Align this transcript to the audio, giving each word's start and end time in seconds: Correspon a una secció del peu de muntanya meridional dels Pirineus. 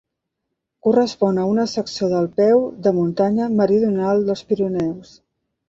Correspon 0.87 1.37
a 1.41 1.43
una 1.49 1.65
secció 1.73 2.09
del 2.15 2.31
peu 2.41 2.65
de 2.87 2.95
muntanya 2.97 3.53
meridional 3.61 4.27
dels 4.33 4.45
Pirineus. 4.51 5.17